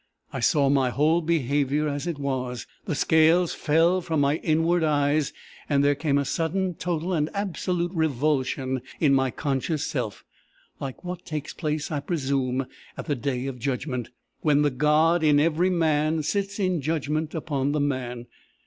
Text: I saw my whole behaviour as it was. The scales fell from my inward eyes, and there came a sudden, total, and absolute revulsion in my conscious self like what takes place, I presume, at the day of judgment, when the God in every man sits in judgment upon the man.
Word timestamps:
I 0.33 0.39
saw 0.39 0.67
my 0.67 0.89
whole 0.89 1.21
behaviour 1.21 1.87
as 1.87 2.07
it 2.07 2.17
was. 2.17 2.65
The 2.85 2.95
scales 2.95 3.53
fell 3.53 4.01
from 4.01 4.19
my 4.19 4.37
inward 4.37 4.83
eyes, 4.83 5.31
and 5.69 5.83
there 5.83 5.93
came 5.93 6.17
a 6.17 6.25
sudden, 6.25 6.73
total, 6.73 7.13
and 7.13 7.29
absolute 7.35 7.91
revulsion 7.93 8.81
in 8.99 9.13
my 9.13 9.29
conscious 9.29 9.85
self 9.85 10.23
like 10.79 11.03
what 11.03 11.23
takes 11.23 11.53
place, 11.53 11.91
I 11.91 11.99
presume, 11.99 12.65
at 12.97 13.05
the 13.05 13.15
day 13.15 13.45
of 13.45 13.59
judgment, 13.59 14.09
when 14.39 14.63
the 14.63 14.71
God 14.71 15.23
in 15.23 15.39
every 15.39 15.69
man 15.69 16.23
sits 16.23 16.57
in 16.59 16.81
judgment 16.81 17.35
upon 17.35 17.71
the 17.71 17.79
man. 17.79 18.25